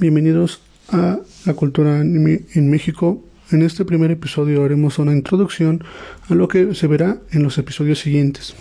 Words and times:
Bienvenidos 0.00 0.60
a 0.90 1.20
la 1.46 1.54
cultura 1.54 2.00
anime 2.00 2.42
en 2.54 2.68
México. 2.68 3.24
En 3.50 3.62
este 3.62 3.86
primer 3.86 4.10
episodio 4.10 4.62
haremos 4.62 4.98
una 4.98 5.12
introducción 5.12 5.82
a 6.28 6.34
lo 6.34 6.48
que 6.48 6.74
se 6.74 6.86
verá 6.86 7.16
en 7.30 7.42
los 7.42 7.56
episodios 7.56 8.00
siguientes. 8.00 8.54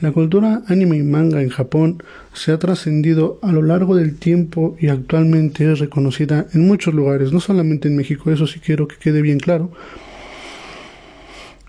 La 0.00 0.12
cultura 0.12 0.64
anime 0.66 0.98
y 0.98 1.02
manga 1.02 1.40
en 1.40 1.48
Japón 1.48 2.02
se 2.34 2.52
ha 2.52 2.58
trascendido 2.58 3.38
a 3.42 3.52
lo 3.52 3.62
largo 3.62 3.96
del 3.96 4.16
tiempo 4.16 4.76
y 4.78 4.88
actualmente 4.88 5.72
es 5.72 5.78
reconocida 5.78 6.46
en 6.52 6.66
muchos 6.66 6.92
lugares, 6.92 7.32
no 7.32 7.40
solamente 7.40 7.88
en 7.88 7.96
México, 7.96 8.30
eso 8.30 8.46
sí 8.46 8.60
quiero 8.60 8.86
que 8.86 8.96
quede 8.96 9.22
bien 9.22 9.38
claro. 9.40 9.72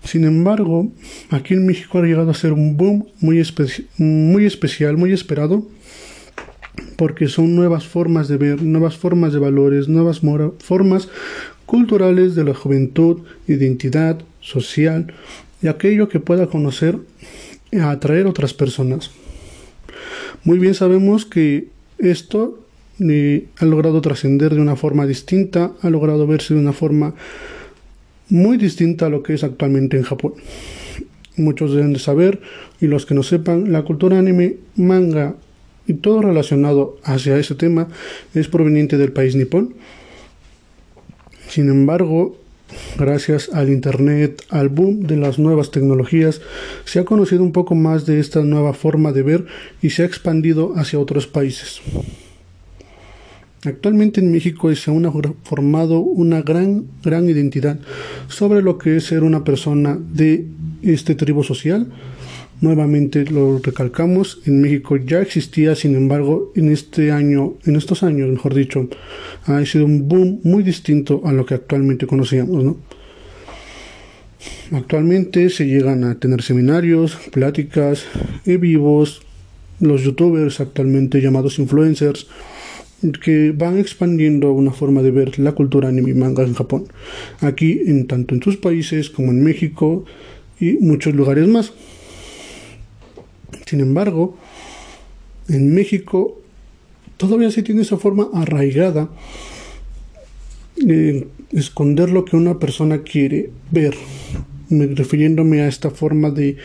Sin 0.04 0.24
embargo, 0.24 0.92
aquí 1.30 1.54
en 1.54 1.64
México 1.66 1.98
ha 1.98 2.02
llegado 2.02 2.30
a 2.30 2.34
ser 2.34 2.52
un 2.52 2.76
boom 2.76 3.06
muy, 3.20 3.38
especial, 3.38 4.96
muy 4.98 5.12
esperado, 5.12 5.66
porque 6.98 7.28
son 7.28 7.54
nuevas 7.54 7.86
formas 7.86 8.26
de 8.26 8.38
ver, 8.38 8.60
nuevas 8.60 8.96
formas 8.96 9.32
de 9.32 9.38
valores, 9.38 9.88
nuevas 9.88 10.20
formas 10.58 11.08
culturales 11.64 12.34
de 12.34 12.42
la 12.42 12.54
juventud, 12.54 13.20
identidad 13.46 14.18
social 14.40 15.14
y 15.62 15.68
aquello 15.68 16.08
que 16.08 16.18
pueda 16.18 16.48
conocer 16.48 16.98
y 17.70 17.78
atraer 17.78 18.26
otras 18.26 18.52
personas. 18.52 19.12
Muy 20.42 20.58
bien 20.58 20.74
sabemos 20.74 21.24
que 21.24 21.68
esto 21.98 22.58
eh, 22.98 23.46
ha 23.58 23.64
logrado 23.64 24.00
trascender 24.00 24.56
de 24.56 24.60
una 24.60 24.74
forma 24.74 25.06
distinta, 25.06 25.70
ha 25.80 25.90
logrado 25.90 26.26
verse 26.26 26.54
de 26.54 26.60
una 26.60 26.72
forma 26.72 27.14
muy 28.28 28.56
distinta 28.56 29.06
a 29.06 29.08
lo 29.08 29.22
que 29.22 29.34
es 29.34 29.44
actualmente 29.44 29.96
en 29.96 30.02
Japón. 30.02 30.34
Muchos 31.36 31.72
deben 31.72 31.92
de 31.92 32.00
saber, 32.00 32.40
y 32.80 32.88
los 32.88 33.06
que 33.06 33.14
no 33.14 33.22
sepan, 33.22 33.70
la 33.70 33.82
cultura 33.82 34.18
anime, 34.18 34.56
manga 34.74 35.36
y 35.88 35.94
todo 35.94 36.22
relacionado 36.22 36.98
hacia 37.02 37.38
ese 37.38 37.54
tema 37.54 37.88
es 38.34 38.46
proveniente 38.46 38.98
del 38.98 39.12
país 39.12 39.34
nipón. 39.34 39.74
Sin 41.48 41.70
embargo, 41.70 42.36
gracias 42.98 43.48
al 43.52 43.70
Internet, 43.70 44.42
al 44.50 44.68
boom 44.68 45.06
de 45.06 45.16
las 45.16 45.38
nuevas 45.38 45.70
tecnologías, 45.70 46.42
se 46.84 47.00
ha 47.00 47.04
conocido 47.04 47.42
un 47.42 47.52
poco 47.52 47.74
más 47.74 48.04
de 48.04 48.20
esta 48.20 48.42
nueva 48.42 48.74
forma 48.74 49.12
de 49.12 49.22
ver 49.22 49.46
y 49.80 49.90
se 49.90 50.02
ha 50.02 50.06
expandido 50.06 50.74
hacia 50.76 50.98
otros 50.98 51.26
países. 51.26 51.80
Actualmente 53.64 54.20
en 54.20 54.30
México 54.30 54.72
se 54.74 54.90
ha 54.90 54.94
formado 55.42 55.98
una 55.98 56.42
gran, 56.42 56.84
gran 57.02 57.28
identidad 57.28 57.80
sobre 58.28 58.62
lo 58.62 58.78
que 58.78 58.96
es 58.96 59.04
ser 59.06 59.24
una 59.24 59.42
persona 59.42 59.98
de 59.98 60.46
este 60.82 61.14
tribu 61.16 61.42
social, 61.42 61.88
Nuevamente 62.60 63.24
lo 63.24 63.58
recalcamos, 63.58 64.40
en 64.44 64.60
México 64.60 64.96
ya 64.96 65.20
existía, 65.20 65.76
sin 65.76 65.94
embargo, 65.94 66.52
en 66.56 66.72
este 66.72 67.12
año, 67.12 67.54
en 67.64 67.76
estos 67.76 68.02
años, 68.02 68.28
mejor 68.28 68.54
dicho, 68.54 68.88
ha 69.44 69.64
sido 69.64 69.84
un 69.84 70.08
boom 70.08 70.40
muy 70.42 70.64
distinto 70.64 71.22
a 71.24 71.32
lo 71.32 71.46
que 71.46 71.54
actualmente 71.54 72.08
conocíamos, 72.08 72.64
¿no? 72.64 72.76
Actualmente 74.72 75.50
se 75.50 75.66
llegan 75.66 76.02
a 76.02 76.18
tener 76.18 76.42
seminarios, 76.42 77.16
pláticas, 77.32 78.04
e 78.44 78.56
vivos, 78.56 79.22
los 79.80 80.02
youtubers 80.02 80.60
actualmente 80.60 81.20
llamados 81.20 81.58
influencers, 81.60 82.26
que 83.22 83.52
van 83.56 83.78
expandiendo 83.78 84.52
una 84.52 84.72
forma 84.72 85.02
de 85.02 85.12
ver 85.12 85.38
la 85.38 85.52
cultura 85.52 85.88
anime 85.88 86.10
y 86.10 86.14
manga 86.14 86.42
en 86.42 86.54
Japón, 86.54 86.88
aquí 87.40 87.82
en 87.86 88.08
tanto 88.08 88.34
en 88.34 88.42
sus 88.42 88.56
países 88.56 89.10
como 89.10 89.30
en 89.30 89.44
México 89.44 90.04
y 90.58 90.72
muchos 90.78 91.14
lugares 91.14 91.46
más. 91.46 91.72
Sin 93.68 93.80
embargo, 93.80 94.34
en 95.46 95.74
México 95.74 96.40
todavía 97.18 97.50
se 97.50 97.62
tiene 97.62 97.82
esa 97.82 97.98
forma 97.98 98.30
arraigada 98.32 99.10
de 100.76 101.26
esconder 101.52 102.08
lo 102.08 102.24
que 102.24 102.36
una 102.36 102.58
persona 102.58 103.02
quiere 103.02 103.50
ver. 103.70 103.94
refiriéndome 104.70 105.60
a 105.60 105.68
esta 105.68 105.90
forma 105.90 106.30
de 106.30 106.56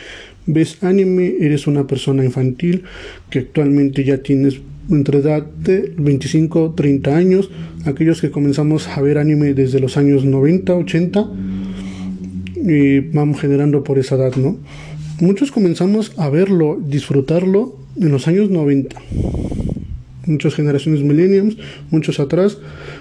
ves 0.46 0.82
anime, 0.82 1.36
eres 1.42 1.68
una 1.68 1.88
persona 1.88 2.24
infantil 2.24 2.84
que 3.30 3.40
actualmente 3.40 4.06
ya 4.06 4.24
tienes 4.24 4.62
entre 4.90 5.20
edad 5.20 5.44
de 5.44 5.94
25 5.98 6.72
30 6.72 7.18
años, 7.18 7.50
aquellos 7.84 8.22
que 8.22 8.32
comenzamos 8.32 8.88
a 8.88 9.02
ver 9.02 9.18
anime 9.18 9.54
desde 9.54 9.82
los 9.82 9.98
años 9.98 10.24
90, 10.24 10.74
80 10.74 11.32
y 12.56 13.00
vamos 13.00 13.42
generando 13.42 13.84
por 13.84 14.00
esa 14.00 14.16
edad, 14.16 14.36
¿no? 14.38 14.58
Muchos 15.20 15.52
comenzamos 15.52 16.14
a 16.18 16.30
verlo, 16.30 16.80
disfrutarlo 16.84 17.78
en 18.00 18.12
los 18.12 18.28
años 18.28 18.50
90. 18.50 18.96
Muchas 20.26 20.56
generaciones 20.56 21.02
millenniums, 21.02 21.58
muchos 21.92 22.20
atrás, 22.20 22.58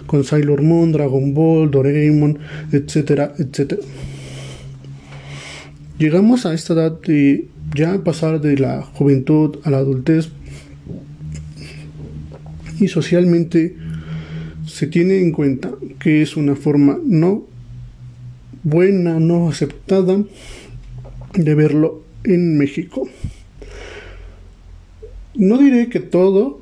con 0.06 0.24
Sailor 0.24 0.62
Moon, 0.62 0.92
Dragon 0.92 1.34
Ball, 1.34 1.70
Doraemon, 1.70 2.38
etcétera, 2.72 3.32
etcétera. 3.38 3.82
Llegamos 5.98 6.46
a 6.46 6.54
esta 6.54 6.72
edad 6.72 7.00
de 7.00 7.46
ya 7.74 8.02
pasar 8.02 8.40
de 8.40 8.58
la 8.58 8.82
juventud 8.82 9.58
a 9.62 9.70
la 9.70 9.78
adultez 9.78 10.30
y 12.80 12.88
socialmente 12.88 13.76
se 14.66 14.86
tiene 14.88 15.20
en 15.20 15.32
cuenta 15.32 15.70
que 16.00 16.22
es 16.22 16.36
una 16.36 16.56
forma 16.56 16.98
no 17.04 17.44
buena, 18.64 19.20
no 19.20 19.48
aceptada 19.48 20.22
de 21.34 21.54
verlo 21.54 22.01
en 22.24 22.58
México. 22.58 23.08
No 25.34 25.58
diré 25.58 25.88
que 25.88 26.00
todo, 26.00 26.60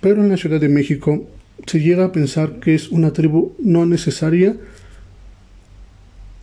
pero 0.00 0.22
en 0.22 0.30
la 0.30 0.36
Ciudad 0.36 0.60
de 0.60 0.68
México 0.68 1.28
se 1.66 1.80
llega 1.80 2.06
a 2.06 2.12
pensar 2.12 2.60
que 2.60 2.74
es 2.74 2.90
una 2.90 3.12
tribu 3.12 3.52
no 3.60 3.86
necesaria, 3.86 4.56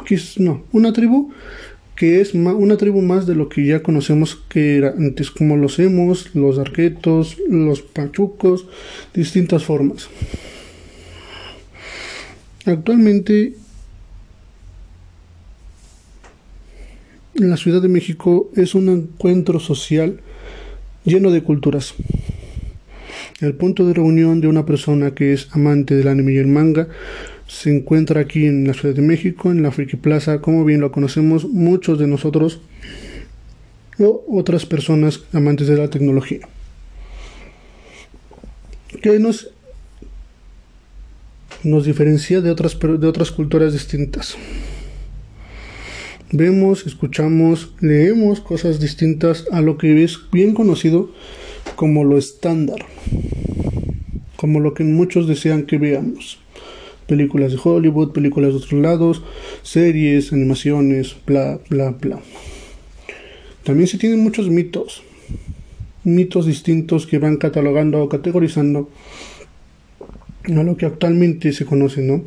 que 0.05 0.15
es, 0.15 0.39
no, 0.39 0.63
una 0.71 0.93
tribu 0.93 1.31
que 1.99 2.21
es 2.21 2.33
una 2.33 2.77
tribu 2.77 3.01
más 3.01 3.27
de 3.27 3.35
lo 3.35 3.49
que 3.49 3.65
ya 3.65 3.83
conocemos 3.83 4.37
que 4.47 4.77
era 4.77 4.91
antes, 4.97 5.29
como 5.31 5.57
los 5.57 5.79
emos, 5.79 6.33
los 6.33 6.57
arquetos, 6.57 7.35
los 7.49 7.81
pachucos, 7.81 8.65
distintas 9.13 9.65
formas. 9.65 10.07
Actualmente 12.65 13.55
la 17.47 17.57
Ciudad 17.57 17.81
de 17.81 17.87
México 17.87 18.51
es 18.55 18.75
un 18.75 18.89
encuentro 18.89 19.59
social 19.59 20.19
lleno 21.05 21.31
de 21.31 21.41
culturas. 21.41 21.93
El 23.39 23.55
punto 23.55 23.87
de 23.87 23.93
reunión 23.93 24.41
de 24.41 24.47
una 24.47 24.65
persona 24.65 25.11
que 25.11 25.31
es 25.31 25.47
amante 25.51 25.95
del 25.95 26.09
anime 26.09 26.33
y 26.33 26.37
el 26.37 26.47
manga 26.47 26.89
se 27.47 27.73
encuentra 27.73 28.21
aquí 28.21 28.45
en 28.45 28.67
la 28.67 28.73
Ciudad 28.73 28.93
de 28.93 29.01
México, 29.01 29.51
en 29.51 29.63
la 29.63 29.71
Friki 29.71 29.95
Plaza, 29.95 30.41
como 30.41 30.65
bien 30.65 30.81
lo 30.81 30.91
conocemos 30.91 31.47
muchos 31.47 31.97
de 31.97 32.07
nosotros 32.07 32.59
o 33.97 34.25
otras 34.27 34.65
personas 34.65 35.21
amantes 35.31 35.67
de 35.67 35.77
la 35.77 35.89
tecnología. 35.89 36.47
¿Qué 39.01 39.17
nos, 39.19 39.51
nos 41.63 41.85
diferencia 41.85 42.41
de 42.41 42.51
otras, 42.51 42.77
de 42.77 43.07
otras 43.07 43.31
culturas 43.31 43.71
distintas? 43.71 44.35
Vemos, 46.31 46.85
escuchamos, 46.85 47.73
leemos 47.79 48.39
cosas 48.39 48.79
distintas 48.79 49.45
a 49.51 49.61
lo 49.61 49.77
que 49.77 50.03
es 50.03 50.19
bien 50.31 50.53
conocido 50.53 51.09
como 51.75 52.03
lo 52.03 52.17
estándar, 52.17 52.85
como 54.35 54.59
lo 54.59 54.73
que 54.73 54.83
muchos 54.83 55.27
desean 55.27 55.63
que 55.63 55.77
veamos. 55.77 56.39
Películas 57.07 57.51
de 57.51 57.59
Hollywood, 57.63 58.11
películas 58.11 58.51
de 58.51 58.57
otros 58.57 58.73
lados, 58.73 59.23
series, 59.63 60.31
animaciones, 60.31 61.15
bla, 61.25 61.59
bla, 61.69 61.91
bla. 61.91 62.19
También 63.63 63.87
se 63.87 63.97
tienen 63.97 64.19
muchos 64.19 64.49
mitos, 64.49 65.01
mitos 66.03 66.45
distintos 66.45 67.07
que 67.07 67.17
van 67.17 67.37
catalogando 67.37 68.01
o 68.01 68.09
categorizando 68.09 68.89
a 70.45 70.63
lo 70.63 70.77
que 70.77 70.85
actualmente 70.85 71.51
se 71.51 71.65
conoce, 71.65 72.01
¿no? 72.01 72.23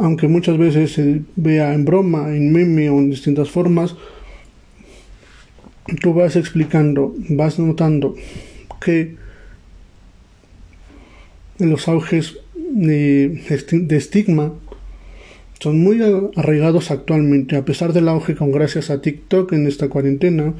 Aunque 0.00 0.28
muchas 0.28 0.56
veces 0.56 0.92
se 0.92 1.22
vea 1.36 1.74
en 1.74 1.84
broma, 1.84 2.34
en 2.34 2.52
meme 2.52 2.88
o 2.88 2.98
en 2.98 3.10
distintas 3.10 3.50
formas, 3.50 3.94
tú 6.00 6.14
vas 6.14 6.36
explicando, 6.36 7.14
vas 7.28 7.58
notando 7.58 8.14
que 8.80 9.16
los 11.58 11.86
auges 11.88 12.38
de, 12.54 13.42
estigma 13.90 14.54
son 15.58 15.80
muy 15.80 16.00
arraigados 16.34 16.90
actualmente, 16.90 17.56
a 17.56 17.66
pesar 17.66 17.92
del 17.92 18.08
auge 18.08 18.34
con 18.34 18.52
gracias 18.52 18.88
a 18.88 19.02
TikTok 19.02 19.52
en 19.52 19.66
esta 19.66 19.90
cuarentena, 19.90 20.54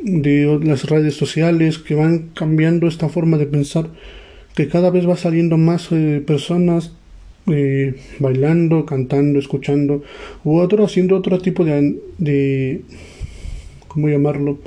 de 0.00 0.60
las 0.62 0.84
redes 0.84 1.16
sociales 1.16 1.78
que 1.78 1.96
van 1.96 2.30
cambiando 2.34 2.86
esta 2.86 3.08
forma 3.08 3.36
de 3.36 3.46
pensar, 3.46 3.90
que 4.54 4.68
cada 4.68 4.90
vez 4.90 5.08
va 5.08 5.16
saliendo 5.16 5.56
más 5.56 5.90
eh, 5.90 6.22
personas 6.24 6.92
eh, 7.50 7.94
bailando, 8.18 8.84
cantando, 8.84 9.38
escuchando, 9.38 10.04
u 10.44 10.58
otro 10.58 10.84
haciendo 10.84 11.16
otro 11.16 11.38
tipo 11.38 11.64
de, 11.64 11.98
de 12.18 12.82
¿cómo 13.86 14.08
llamarlo? 14.08 14.58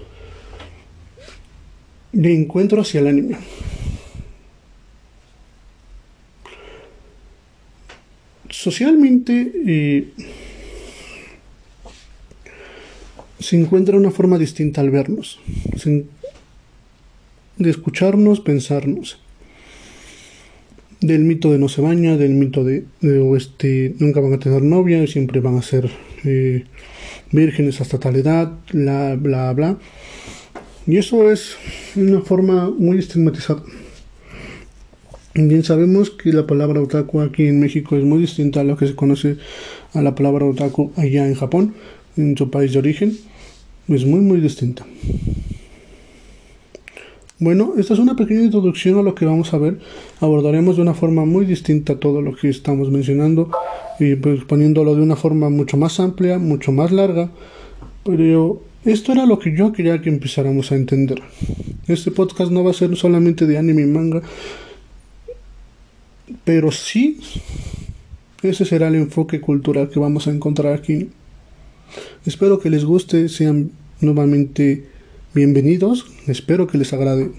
De 2.11 2.33
encuentro 2.33 2.81
hacia 2.81 3.01
el 3.01 3.07
anime. 3.07 3.37
Socialmente 8.49 9.51
eh, 9.65 10.07
se 13.39 13.59
encuentra 13.59 13.97
una 13.97 14.11
forma 14.11 14.37
distinta 14.39 14.81
al 14.81 14.89
vernos, 14.89 15.39
de 17.57 17.69
escucharnos, 17.69 18.39
pensarnos. 18.39 19.20
Del 21.01 21.23
mito 21.23 21.51
de 21.51 21.57
no 21.57 21.67
se 21.67 21.81
baña, 21.81 22.15
del 22.15 22.33
mito 22.33 22.63
de, 22.63 22.85
este, 23.35 23.95
nunca 23.97 24.19
van 24.19 24.33
a 24.33 24.39
tener 24.39 24.61
novia, 24.61 25.05
siempre 25.07 25.39
van 25.39 25.57
a 25.57 25.63
ser 25.63 25.89
eh, 26.23 26.65
vírgenes 27.31 27.81
hasta 27.81 27.99
tal 27.99 28.15
edad, 28.17 28.51
bla, 28.71 29.15
bla, 29.15 29.51
bla. 29.53 29.79
Y 30.85 30.97
eso 30.97 31.31
es 31.31 31.55
una 31.95 32.21
forma 32.21 32.69
muy 32.69 32.99
estigmatizada. 32.99 33.63
Bien 35.33 35.63
sabemos 35.63 36.09
que 36.09 36.33
la 36.33 36.45
palabra 36.45 36.81
otaku 36.81 37.21
aquí 37.21 37.47
en 37.47 37.59
México 37.59 37.95
es 37.95 38.03
muy 38.03 38.19
distinta 38.19 38.59
a 38.59 38.63
lo 38.63 38.75
que 38.75 38.85
se 38.85 38.95
conoce 38.95 39.37
a 39.93 40.01
la 40.01 40.13
palabra 40.13 40.45
otaku 40.45 40.91
allá 40.97 41.25
en 41.25 41.35
Japón, 41.35 41.73
en 42.17 42.37
su 42.37 42.51
país 42.51 42.73
de 42.73 42.79
origen. 42.79 43.17
Es 43.87 44.05
muy 44.05 44.19
muy 44.19 44.41
distinta. 44.41 44.85
Bueno, 47.41 47.73
esta 47.75 47.95
es 47.95 47.99
una 47.99 48.15
pequeña 48.15 48.43
introducción 48.43 48.99
a 48.99 49.01
lo 49.01 49.15
que 49.15 49.25
vamos 49.25 49.51
a 49.51 49.57
ver. 49.57 49.79
Abordaremos 50.19 50.75
de 50.75 50.83
una 50.83 50.93
forma 50.93 51.25
muy 51.25 51.43
distinta 51.43 51.99
todo 51.99 52.21
lo 52.21 52.35
que 52.35 52.49
estamos 52.49 52.91
mencionando 52.91 53.49
y 53.99 54.13
pues 54.13 54.43
poniéndolo 54.43 54.93
de 54.93 55.01
una 55.01 55.15
forma 55.15 55.49
mucho 55.49 55.75
más 55.75 55.99
amplia, 55.99 56.37
mucho 56.37 56.71
más 56.71 56.91
larga. 56.91 57.31
Pero 58.05 58.61
esto 58.85 59.11
era 59.11 59.25
lo 59.25 59.39
que 59.39 59.57
yo 59.57 59.73
quería 59.73 59.99
que 60.03 60.09
empezáramos 60.09 60.71
a 60.71 60.75
entender. 60.75 61.19
Este 61.87 62.11
podcast 62.11 62.51
no 62.51 62.63
va 62.63 62.69
a 62.69 62.75
ser 62.75 62.95
solamente 62.95 63.47
de 63.47 63.57
anime 63.57 63.81
y 63.81 63.87
manga, 63.87 64.21
pero 66.43 66.71
sí, 66.71 67.21
ese 68.43 68.65
será 68.65 68.89
el 68.89 68.95
enfoque 68.95 69.41
cultural 69.41 69.89
que 69.89 69.99
vamos 69.99 70.27
a 70.27 70.31
encontrar 70.31 70.73
aquí. 70.73 71.09
Espero 72.23 72.59
que 72.59 72.69
les 72.69 72.85
guste, 72.85 73.29
sean 73.29 73.71
nuevamente 73.99 74.91
bienvenidos, 75.33 76.05
espero 76.27 76.67
que 76.67 76.77
les 76.77 76.91
agrade. 76.91 77.31